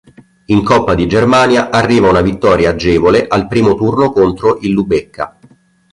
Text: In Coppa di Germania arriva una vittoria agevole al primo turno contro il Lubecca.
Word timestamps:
In 0.47 0.63
Coppa 0.63 0.95
di 0.95 1.05
Germania 1.05 1.69
arriva 1.69 2.09
una 2.09 2.21
vittoria 2.21 2.71
agevole 2.71 3.27
al 3.27 3.45
primo 3.45 3.75
turno 3.75 4.11
contro 4.11 4.57
il 4.61 4.71
Lubecca. 4.71 5.37